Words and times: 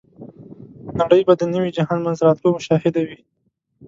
نړۍ 0.99 1.21
به 1.27 1.33
د 1.39 1.43
نوي 1.53 1.69
جهان 1.77 1.99
منځته 2.05 2.23
راتلو 2.27 2.63
شاهده 2.67 3.01
وي. 3.07 3.19